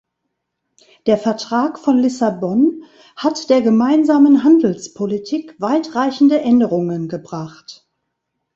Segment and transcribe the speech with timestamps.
[1.05, 7.85] Der Vertrag von Lissabon hat der gemeinsamen Handelspolitik weitreichende Änderungen gebracht.